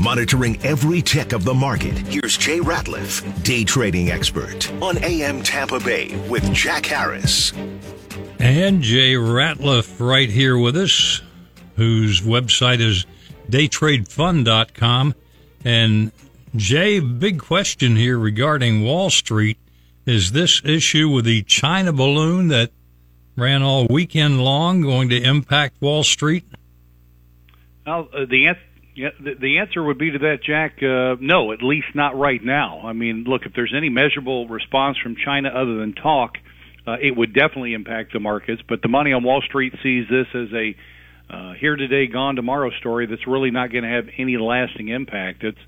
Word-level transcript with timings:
Monitoring 0.00 0.58
every 0.62 1.00
tick 1.00 1.32
of 1.32 1.44
the 1.44 1.54
market, 1.54 1.96
here's 1.96 2.36
Jay 2.36 2.60
Ratliff, 2.60 3.22
day 3.42 3.64
trading 3.64 4.10
expert 4.10 4.70
on 4.82 4.98
AM 5.02 5.42
Tampa 5.42 5.80
Bay 5.80 6.14
with 6.28 6.52
Jack 6.52 6.84
Harris. 6.84 7.52
And 8.38 8.82
Jay 8.82 9.14
Ratliff 9.14 9.98
right 9.98 10.28
here 10.28 10.58
with 10.58 10.76
us, 10.76 11.22
whose 11.76 12.20
website 12.20 12.80
is 12.80 13.06
daytradefund.com. 13.48 15.14
And 15.64 16.12
Jay, 16.54 17.00
big 17.00 17.40
question 17.40 17.96
here 17.96 18.18
regarding 18.18 18.84
Wall 18.84 19.08
Street. 19.08 19.58
Is 20.04 20.32
this 20.32 20.62
issue 20.64 21.08
with 21.08 21.24
the 21.24 21.42
China 21.42 21.92
balloon 21.92 22.48
that 22.48 22.70
ran 23.34 23.62
all 23.62 23.86
weekend 23.88 24.44
long 24.44 24.82
going 24.82 25.08
to 25.08 25.20
impact 25.20 25.80
Wall 25.80 26.04
Street? 26.04 26.44
Well, 27.86 28.08
uh, 28.12 28.26
the 28.28 28.48
answer. 28.48 28.60
Yeah, 28.96 29.10
the, 29.20 29.34
the 29.38 29.58
answer 29.58 29.82
would 29.82 29.98
be 29.98 30.10
to 30.10 30.18
that, 30.20 30.38
Jack. 30.42 30.82
Uh, 30.82 31.20
no, 31.20 31.52
at 31.52 31.62
least 31.62 31.88
not 31.94 32.18
right 32.18 32.42
now. 32.42 32.80
I 32.82 32.94
mean, 32.94 33.24
look, 33.28 33.42
if 33.44 33.52
there's 33.54 33.74
any 33.76 33.90
measurable 33.90 34.48
response 34.48 34.96
from 35.02 35.16
China 35.22 35.50
other 35.50 35.78
than 35.78 35.92
talk, 35.92 36.38
uh, 36.86 36.96
it 37.02 37.14
would 37.14 37.34
definitely 37.34 37.74
impact 37.74 38.14
the 38.14 38.20
markets. 38.20 38.62
But 38.66 38.80
the 38.80 38.88
money 38.88 39.12
on 39.12 39.22
Wall 39.22 39.42
Street 39.42 39.74
sees 39.82 40.06
this 40.08 40.26
as 40.34 40.48
a 40.54 40.74
uh, 41.28 41.52
here 41.60 41.76
today, 41.76 42.06
gone 42.06 42.36
tomorrow 42.36 42.70
story 42.78 43.06
that's 43.06 43.26
really 43.26 43.50
not 43.50 43.70
going 43.72 43.84
to 43.84 43.90
have 43.90 44.06
any 44.16 44.38
lasting 44.38 44.88
impact. 44.88 45.42
It's, 45.42 45.58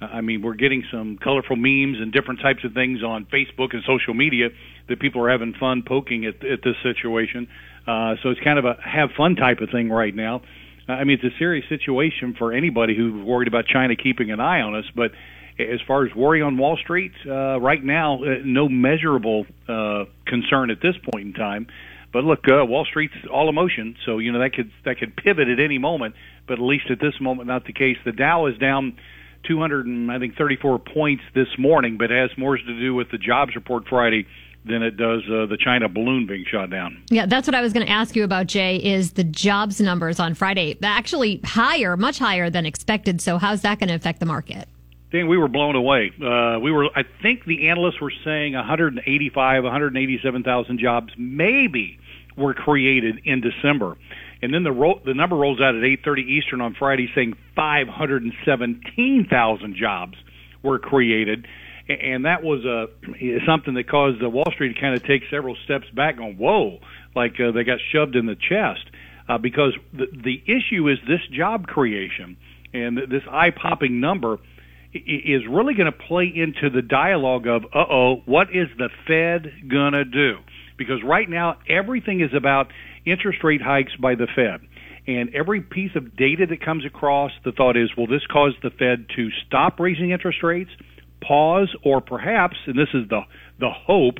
I 0.00 0.20
mean, 0.20 0.42
we're 0.42 0.54
getting 0.54 0.84
some 0.92 1.18
colorful 1.18 1.56
memes 1.56 1.98
and 2.00 2.12
different 2.12 2.40
types 2.40 2.64
of 2.64 2.74
things 2.74 3.02
on 3.02 3.24
Facebook 3.24 3.72
and 3.72 3.82
social 3.86 4.12
media 4.12 4.50
that 4.88 5.00
people 5.00 5.24
are 5.24 5.30
having 5.30 5.54
fun 5.58 5.82
poking 5.82 6.26
at, 6.26 6.44
at 6.44 6.60
this 6.62 6.76
situation. 6.82 7.48
Uh, 7.86 8.16
so 8.22 8.28
it's 8.28 8.40
kind 8.40 8.58
of 8.58 8.66
a 8.66 8.76
have 8.84 9.10
fun 9.16 9.36
type 9.36 9.60
of 9.60 9.70
thing 9.70 9.88
right 9.88 10.14
now. 10.14 10.42
I 10.88 11.04
mean, 11.04 11.18
it's 11.20 11.34
a 11.34 11.38
serious 11.38 11.68
situation 11.68 12.34
for 12.38 12.52
anybody 12.52 12.96
who's 12.96 13.24
worried 13.24 13.48
about 13.48 13.66
China 13.66 13.96
keeping 13.96 14.30
an 14.30 14.40
eye 14.40 14.60
on 14.60 14.74
us. 14.76 14.84
But 14.94 15.12
as 15.58 15.80
far 15.86 16.04
as 16.06 16.14
worry 16.14 16.42
on 16.42 16.58
Wall 16.58 16.76
Street, 16.76 17.12
uh, 17.26 17.60
right 17.60 17.82
now, 17.82 18.22
uh, 18.22 18.36
no 18.44 18.68
measurable 18.68 19.46
uh, 19.68 20.04
concern 20.26 20.70
at 20.70 20.80
this 20.80 20.94
point 21.12 21.26
in 21.26 21.32
time. 21.32 21.66
But 22.12 22.24
look, 22.24 22.40
uh, 22.48 22.64
Wall 22.64 22.84
Street's 22.84 23.14
all 23.30 23.48
emotion, 23.48 23.96
so 24.06 24.18
you 24.18 24.32
know 24.32 24.38
that 24.38 24.54
could 24.54 24.70
that 24.84 24.98
could 24.98 25.16
pivot 25.16 25.48
at 25.48 25.60
any 25.60 25.78
moment. 25.78 26.14
But 26.46 26.54
at 26.54 26.60
least 26.60 26.90
at 26.90 27.00
this 27.00 27.20
moment, 27.20 27.48
not 27.48 27.64
the 27.66 27.72
case. 27.72 27.96
The 28.04 28.12
Dow 28.12 28.46
is 28.46 28.56
down 28.58 28.96
200 29.46 29.86
and 29.86 30.10
I 30.10 30.18
think 30.18 30.36
34 30.36 30.78
points 30.78 31.24
this 31.34 31.48
morning, 31.58 31.98
but 31.98 32.10
it 32.10 32.16
has 32.16 32.36
more 32.38 32.56
to 32.56 32.80
do 32.80 32.94
with 32.94 33.10
the 33.10 33.18
jobs 33.18 33.54
report 33.54 33.88
Friday 33.88 34.26
than 34.66 34.82
it 34.82 34.96
does 34.96 35.22
uh, 35.26 35.46
the 35.46 35.56
China 35.58 35.88
balloon 35.88 36.26
being 36.26 36.44
shot 36.50 36.70
down. 36.70 37.02
Yeah, 37.10 37.26
that's 37.26 37.46
what 37.46 37.54
I 37.54 37.60
was 37.60 37.72
going 37.72 37.86
to 37.86 37.92
ask 37.92 38.16
you 38.16 38.24
about, 38.24 38.46
Jay. 38.46 38.76
Is 38.76 39.12
the 39.12 39.24
jobs 39.24 39.80
numbers 39.80 40.20
on 40.20 40.34
Friday 40.34 40.76
actually 40.82 41.40
higher, 41.44 41.96
much 41.96 42.18
higher 42.18 42.50
than 42.50 42.66
expected? 42.66 43.20
So 43.20 43.38
how's 43.38 43.62
that 43.62 43.78
going 43.78 43.88
to 43.88 43.94
affect 43.94 44.20
the 44.20 44.26
market? 44.26 44.68
Dan, 45.12 45.28
we 45.28 45.38
were 45.38 45.48
blown 45.48 45.76
away. 45.76 46.10
Uh, 46.20 46.58
we 46.60 46.72
were, 46.72 46.86
I 46.96 47.04
think, 47.22 47.44
the 47.44 47.68
analysts 47.68 48.00
were 48.00 48.12
saying 48.24 48.54
185, 48.54 49.62
187,000 49.62 50.78
jobs 50.78 51.12
maybe 51.16 52.00
were 52.36 52.54
created 52.54 53.20
in 53.24 53.40
December, 53.40 53.96
and 54.42 54.52
then 54.52 54.64
the 54.64 54.72
ro- 54.72 55.00
the 55.04 55.14
number 55.14 55.36
rolls 55.36 55.60
out 55.60 55.74
at 55.74 55.82
8:30 55.82 56.28
Eastern 56.28 56.60
on 56.60 56.74
Friday, 56.74 57.10
saying 57.14 57.32
517,000 57.54 59.76
jobs 59.76 60.18
were 60.62 60.78
created 60.78 61.46
and 61.88 62.24
that 62.24 62.42
was 62.42 62.64
uh, 62.64 62.86
something 63.46 63.74
that 63.74 63.88
caused 63.88 64.22
uh, 64.22 64.28
Wall 64.28 64.50
Street 64.52 64.74
to 64.74 64.80
kind 64.80 64.94
of 64.94 65.04
take 65.04 65.22
several 65.30 65.56
steps 65.64 65.88
back, 65.94 66.16
going, 66.16 66.36
"Whoa!" 66.36 66.80
Like 67.14 67.38
uh, 67.40 67.52
they 67.52 67.64
got 67.64 67.78
shoved 67.92 68.16
in 68.16 68.26
the 68.26 68.36
chest 68.36 68.84
uh, 69.28 69.38
because 69.38 69.72
the 69.92 70.06
the 70.12 70.42
issue 70.46 70.88
is 70.88 70.98
this 71.06 71.20
job 71.32 71.66
creation 71.66 72.36
and 72.74 72.98
this 72.98 73.22
eye-popping 73.30 74.00
number 74.00 74.38
is 74.92 75.42
really 75.48 75.74
going 75.74 75.90
to 75.90 75.98
play 75.98 76.30
into 76.34 76.70
the 76.70 76.82
dialogue 76.82 77.46
of, 77.46 77.64
"Uh 77.66 77.84
oh, 77.90 78.22
what 78.24 78.48
is 78.54 78.68
the 78.78 78.88
Fed 79.06 79.68
gonna 79.68 80.04
do?" 80.04 80.38
Because 80.76 81.02
right 81.04 81.28
now 81.28 81.56
everything 81.68 82.20
is 82.20 82.34
about 82.34 82.72
interest 83.04 83.44
rate 83.44 83.62
hikes 83.62 83.94
by 83.96 84.14
the 84.14 84.26
Fed. 84.34 84.60
And 85.06 85.32
every 85.34 85.60
piece 85.60 85.94
of 85.94 86.16
data 86.16 86.46
that 86.46 86.60
comes 86.60 86.84
across, 86.84 87.30
the 87.44 87.52
thought 87.52 87.76
is, 87.76 87.96
will 87.96 88.08
this 88.08 88.26
cause 88.26 88.54
the 88.62 88.70
Fed 88.70 89.06
to 89.14 89.30
stop 89.46 89.78
raising 89.78 90.10
interest 90.10 90.42
rates? 90.42 90.70
Pause 91.26 91.74
or 91.82 92.00
perhaps, 92.00 92.56
and 92.66 92.78
this 92.78 92.88
is 92.94 93.08
the 93.08 93.22
the 93.58 93.70
hope, 93.70 94.16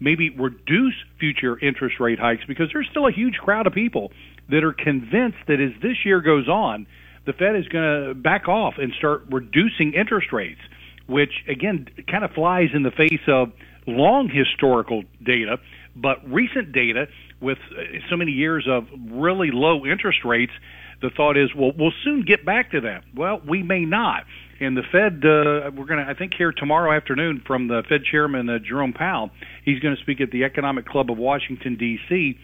maybe 0.00 0.30
reduce 0.30 0.94
future 1.18 1.58
interest 1.58 2.00
rate 2.00 2.18
hikes 2.18 2.44
because 2.46 2.68
there's 2.72 2.88
still 2.90 3.06
a 3.06 3.12
huge 3.12 3.34
crowd 3.34 3.66
of 3.66 3.72
people 3.72 4.12
that 4.48 4.64
are 4.64 4.72
convinced 4.72 5.38
that 5.46 5.60
as 5.60 5.72
this 5.82 6.04
year 6.04 6.20
goes 6.20 6.48
on, 6.48 6.86
the 7.26 7.32
Fed 7.32 7.56
is 7.56 7.68
going 7.68 8.08
to 8.08 8.14
back 8.14 8.48
off 8.48 8.74
and 8.78 8.92
start 8.96 9.24
reducing 9.30 9.92
interest 9.92 10.32
rates, 10.32 10.60
which 11.06 11.32
again 11.48 11.86
kind 12.10 12.24
of 12.24 12.30
flies 12.32 12.70
in 12.74 12.82
the 12.82 12.90
face 12.90 13.20
of 13.28 13.52
long 13.86 14.28
historical 14.28 15.02
data, 15.22 15.58
but 15.94 16.16
recent 16.30 16.72
data 16.72 17.06
with 17.40 17.58
uh, 17.70 17.82
so 18.10 18.16
many 18.16 18.32
years 18.32 18.66
of 18.68 18.84
really 19.10 19.50
low 19.52 19.84
interest 19.86 20.18
rates, 20.24 20.52
the 21.00 21.10
thought 21.10 21.36
is, 21.36 21.50
well, 21.54 21.72
we'll 21.76 21.92
soon 22.04 22.24
get 22.26 22.44
back 22.44 22.72
to 22.72 22.80
that. 22.82 23.02
Well, 23.14 23.40
we 23.48 23.62
may 23.62 23.84
not. 23.84 24.24
And 24.60 24.76
the 24.76 24.82
Fed, 24.90 25.22
uh, 25.24 25.70
we're 25.70 25.86
going 25.86 26.04
to, 26.04 26.10
I 26.10 26.14
think, 26.14 26.32
hear 26.36 26.50
tomorrow 26.50 26.94
afternoon 26.96 27.42
from 27.46 27.68
the 27.68 27.82
Fed 27.88 28.00
Chairman 28.10 28.48
uh, 28.50 28.58
Jerome 28.58 28.92
Powell. 28.92 29.30
He's 29.64 29.78
going 29.78 29.94
to 29.94 30.02
speak 30.02 30.20
at 30.20 30.32
the 30.32 30.42
Economic 30.42 30.86
Club 30.86 31.10
of 31.10 31.18
Washington 31.18 31.76
D.C. 31.76 32.36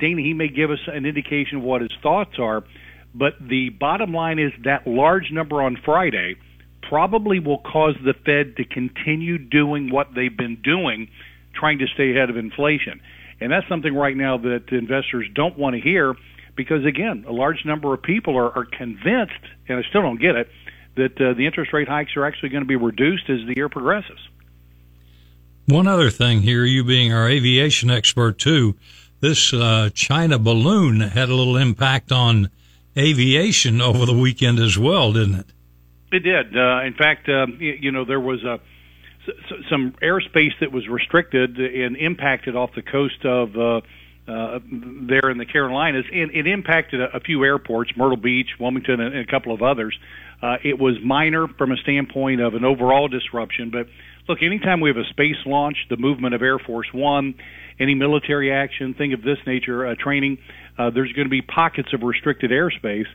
Dana, 0.00 0.22
he 0.22 0.32
may 0.32 0.48
give 0.48 0.70
us 0.70 0.80
an 0.86 1.04
indication 1.06 1.58
of 1.58 1.62
what 1.62 1.82
his 1.82 1.92
thoughts 2.02 2.36
are, 2.38 2.64
but 3.14 3.34
the 3.40 3.68
bottom 3.68 4.12
line 4.12 4.38
is 4.38 4.52
that 4.64 4.86
large 4.86 5.30
number 5.30 5.62
on 5.62 5.76
Friday 5.84 6.36
probably 6.88 7.38
will 7.38 7.58
cause 7.58 7.94
the 8.02 8.14
Fed 8.24 8.56
to 8.56 8.64
continue 8.64 9.38
doing 9.38 9.92
what 9.92 10.08
they've 10.14 10.36
been 10.36 10.60
doing, 10.62 11.08
trying 11.54 11.78
to 11.78 11.86
stay 11.94 12.10
ahead 12.10 12.30
of 12.30 12.36
inflation. 12.36 13.00
And 13.40 13.50
that's 13.50 13.66
something 13.68 13.94
right 13.94 14.16
now 14.16 14.38
that 14.38 14.70
investors 14.70 15.26
don't 15.34 15.56
want 15.58 15.74
to 15.74 15.80
hear 15.80 16.14
because, 16.56 16.84
again, 16.84 17.24
a 17.26 17.32
large 17.32 17.64
number 17.64 17.94
of 17.94 18.02
people 18.02 18.36
are, 18.36 18.50
are 18.56 18.64
convinced, 18.66 19.32
and 19.68 19.78
I 19.78 19.88
still 19.88 20.02
don't 20.02 20.20
get 20.20 20.36
it, 20.36 20.50
that 20.96 21.20
uh, 21.20 21.34
the 21.34 21.46
interest 21.46 21.72
rate 21.72 21.88
hikes 21.88 22.16
are 22.16 22.26
actually 22.26 22.50
going 22.50 22.62
to 22.62 22.68
be 22.68 22.76
reduced 22.76 23.30
as 23.30 23.38
the 23.46 23.54
year 23.56 23.68
progresses. 23.68 24.18
One 25.66 25.86
other 25.86 26.10
thing 26.10 26.42
here, 26.42 26.64
you 26.64 26.84
being 26.84 27.12
our 27.12 27.28
aviation 27.28 27.90
expert 27.90 28.38
too, 28.38 28.76
this 29.20 29.54
uh, 29.54 29.90
China 29.94 30.38
balloon 30.38 31.00
had 31.00 31.28
a 31.28 31.34
little 31.34 31.56
impact 31.56 32.10
on 32.10 32.50
aviation 32.98 33.80
over 33.80 34.04
the 34.04 34.16
weekend 34.16 34.58
as 34.58 34.76
well, 34.76 35.12
didn't 35.12 35.36
it? 35.36 35.46
It 36.12 36.20
did. 36.20 36.56
Uh, 36.56 36.82
in 36.82 36.94
fact, 36.94 37.28
uh, 37.28 37.46
you, 37.58 37.78
you 37.80 37.92
know, 37.92 38.04
there 38.04 38.20
was 38.20 38.42
a 38.42 38.58
some 39.68 39.94
airspace 40.02 40.52
that 40.60 40.72
was 40.72 40.88
restricted 40.88 41.58
and 41.58 41.96
impacted 41.96 42.56
off 42.56 42.70
the 42.74 42.82
coast 42.82 43.24
of 43.24 43.56
uh, 43.56 43.80
uh, 44.28 44.60
there 45.08 45.30
in 45.30 45.38
the 45.38 45.46
Carolinas, 45.46 46.04
and 46.12 46.30
it 46.30 46.46
impacted 46.46 47.00
a, 47.00 47.16
a 47.16 47.20
few 47.20 47.44
airports, 47.44 47.90
Myrtle 47.96 48.16
Beach, 48.16 48.48
Wilmington, 48.58 49.00
and, 49.00 49.14
and 49.14 49.28
a 49.28 49.30
couple 49.30 49.52
of 49.52 49.62
others. 49.62 49.98
Uh, 50.42 50.56
it 50.62 50.78
was 50.78 50.94
minor 51.02 51.48
from 51.58 51.72
a 51.72 51.76
standpoint 51.76 52.40
of 52.40 52.54
an 52.54 52.64
overall 52.64 53.08
disruption, 53.08 53.70
but 53.70 53.88
look, 54.28 54.38
anytime 54.42 54.80
we 54.80 54.88
have 54.88 54.96
a 54.96 55.08
space 55.10 55.36
launch, 55.44 55.76
the 55.90 55.96
movement 55.96 56.34
of 56.34 56.42
Air 56.42 56.58
Force 56.58 56.86
One, 56.92 57.34
any 57.78 57.94
military 57.94 58.52
action, 58.52 58.94
thing 58.94 59.12
of 59.12 59.22
this 59.22 59.38
nature, 59.46 59.86
uh, 59.86 59.94
training, 59.98 60.38
uh, 60.78 60.90
there's 60.90 61.12
going 61.12 61.26
to 61.26 61.30
be 61.30 61.42
pockets 61.42 61.92
of 61.92 62.02
restricted 62.02 62.50
airspace, 62.50 63.06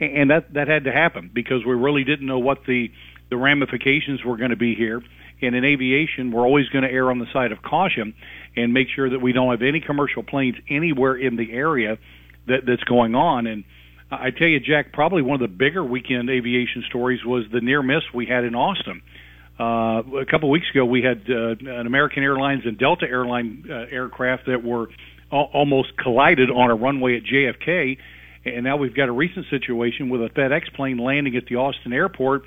and 0.00 0.30
that 0.30 0.54
that 0.54 0.68
had 0.68 0.84
to 0.84 0.92
happen 0.92 1.30
because 1.32 1.64
we 1.66 1.74
really 1.74 2.04
didn't 2.04 2.26
know 2.26 2.38
what 2.38 2.64
the 2.66 2.90
the 3.30 3.36
ramifications 3.36 4.24
were 4.24 4.36
going 4.36 4.50
to 4.50 4.56
be 4.56 4.74
here. 4.74 5.02
And 5.42 5.56
in 5.56 5.64
aviation, 5.64 6.30
we're 6.30 6.46
always 6.46 6.68
going 6.68 6.84
to 6.84 6.90
err 6.90 7.10
on 7.10 7.18
the 7.18 7.26
side 7.32 7.52
of 7.52 7.62
caution 7.62 8.14
and 8.56 8.72
make 8.72 8.88
sure 8.94 9.10
that 9.10 9.18
we 9.18 9.32
don't 9.32 9.50
have 9.50 9.62
any 9.62 9.80
commercial 9.80 10.22
planes 10.22 10.56
anywhere 10.70 11.16
in 11.16 11.36
the 11.36 11.52
area 11.52 11.98
that 12.46 12.60
that's 12.66 12.84
going 12.84 13.14
on. 13.14 13.46
And 13.46 13.64
I 14.10 14.30
tell 14.30 14.46
you, 14.46 14.60
Jack, 14.60 14.92
probably 14.92 15.22
one 15.22 15.42
of 15.42 15.50
the 15.50 15.56
bigger 15.56 15.82
weekend 15.82 16.30
aviation 16.30 16.84
stories 16.88 17.24
was 17.24 17.44
the 17.52 17.60
near 17.60 17.82
miss 17.82 18.02
we 18.14 18.26
had 18.26 18.44
in 18.44 18.54
Austin. 18.54 19.02
Uh, 19.58 20.02
a 20.20 20.26
couple 20.30 20.48
of 20.48 20.52
weeks 20.52 20.66
ago, 20.72 20.84
we 20.84 21.02
had 21.02 21.22
uh, 21.28 21.56
an 21.60 21.86
American 21.86 22.22
Airlines 22.22 22.62
and 22.64 22.78
Delta 22.78 23.06
Airline 23.08 23.64
uh, 23.68 23.86
aircraft 23.90 24.46
that 24.46 24.64
were 24.64 24.88
al- 25.30 25.50
almost 25.52 25.96
collided 25.96 26.50
on 26.50 26.70
a 26.70 26.74
runway 26.74 27.16
at 27.16 27.22
JFK, 27.24 27.98
and 28.44 28.64
now 28.64 28.76
we've 28.76 28.94
got 28.94 29.08
a 29.08 29.12
recent 29.12 29.46
situation 29.50 30.08
with 30.08 30.22
a 30.22 30.28
FedEx 30.30 30.72
plane 30.74 30.98
landing 30.98 31.36
at 31.36 31.46
the 31.46 31.56
Austin 31.56 31.92
airport 31.92 32.42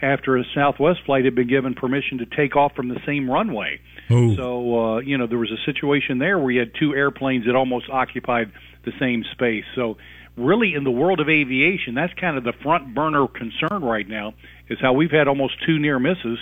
after 0.00 0.36
a 0.36 0.44
Southwest 0.54 1.00
flight 1.04 1.24
had 1.24 1.34
been 1.34 1.48
given 1.48 1.74
permission 1.74 2.18
to 2.18 2.26
take 2.26 2.56
off 2.56 2.74
from 2.74 2.88
the 2.88 3.00
same 3.04 3.30
runway. 3.30 3.80
Ooh. 4.10 4.36
So, 4.36 4.78
uh, 4.78 4.98
you 5.00 5.18
know, 5.18 5.26
there 5.26 5.38
was 5.38 5.50
a 5.50 5.64
situation 5.64 6.18
there 6.18 6.38
where 6.38 6.50
you 6.50 6.60
had 6.60 6.72
two 6.78 6.94
airplanes 6.94 7.46
that 7.46 7.54
almost 7.54 7.90
occupied 7.90 8.52
the 8.84 8.92
same 8.98 9.24
space. 9.32 9.64
So, 9.74 9.98
really, 10.36 10.74
in 10.74 10.84
the 10.84 10.90
world 10.90 11.20
of 11.20 11.28
aviation, 11.28 11.94
that's 11.94 12.14
kind 12.14 12.38
of 12.38 12.44
the 12.44 12.54
front 12.62 12.94
burner 12.94 13.26
concern 13.26 13.82
right 13.82 14.08
now, 14.08 14.34
is 14.68 14.78
how 14.80 14.92
we've 14.92 15.10
had 15.10 15.28
almost 15.28 15.54
two 15.66 15.78
near 15.78 15.98
misses 15.98 16.38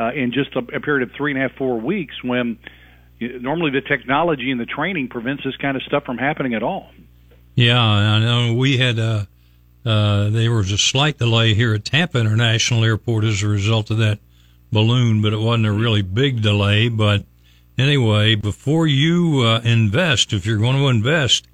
uh, 0.00 0.12
in 0.12 0.32
just 0.32 0.56
a, 0.56 0.60
a 0.76 0.80
period 0.80 1.08
of 1.08 1.14
three 1.16 1.32
and 1.32 1.38
a 1.38 1.48
half, 1.48 1.56
four 1.56 1.78
weeks 1.80 2.14
when 2.24 2.58
normally 3.20 3.70
the 3.70 3.80
technology 3.80 4.50
and 4.50 4.60
the 4.60 4.66
training 4.66 5.08
prevents 5.08 5.44
this 5.44 5.56
kind 5.56 5.76
of 5.76 5.82
stuff 5.84 6.04
from 6.04 6.18
happening 6.18 6.54
at 6.54 6.62
all. 6.62 6.90
Yeah, 7.54 7.80
I 7.80 8.18
know 8.18 8.54
we 8.54 8.78
had 8.78 8.98
a, 8.98 9.28
Uh, 9.84 10.30
there 10.30 10.52
was 10.52 10.72
a 10.72 10.78
slight 10.78 11.18
delay 11.18 11.54
here 11.54 11.74
at 11.74 11.84
Tampa 11.84 12.18
International 12.18 12.84
Airport 12.84 13.24
as 13.24 13.42
a 13.42 13.48
result 13.48 13.90
of 13.90 13.98
that 13.98 14.18
balloon, 14.72 15.20
but 15.20 15.32
it 15.32 15.38
wasn't 15.38 15.66
a 15.66 15.72
really 15.72 16.02
big 16.02 16.42
delay. 16.42 16.88
But 16.88 17.24
anyway, 17.76 18.34
before 18.34 18.86
you 18.86 19.40
uh, 19.40 19.60
invest, 19.62 20.32
if 20.32 20.46
you're 20.46 20.58
going 20.58 20.76
to 20.76 20.88
invest, 20.88 21.46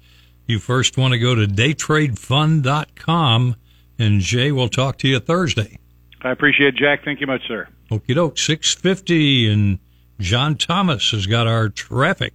you 0.47 0.59
first 0.59 0.97
want 0.97 1.13
to 1.13 1.19
go 1.19 1.35
to 1.35 1.45
daytradefund.com, 1.45 3.55
and 3.99 4.21
Jay 4.21 4.51
will 4.51 4.69
talk 4.69 4.97
to 4.99 5.07
you 5.07 5.19
Thursday. 5.19 5.77
I 6.21 6.31
appreciate 6.31 6.75
it, 6.75 6.77
Jack. 6.77 7.03
Thank 7.03 7.19
you 7.19 7.27
much, 7.27 7.45
sir. 7.47 7.67
Okie 7.89 8.15
doke, 8.15 8.37
650, 8.37 9.51
and 9.51 9.79
John 10.19 10.55
Thomas 10.55 11.11
has 11.11 11.25
got 11.25 11.47
our 11.47 11.67
traffic. 11.69 12.33